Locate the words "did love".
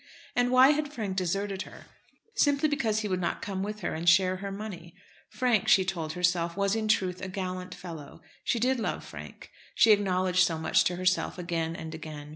8.59-9.05